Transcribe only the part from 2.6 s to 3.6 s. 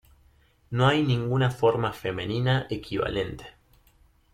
equivalente.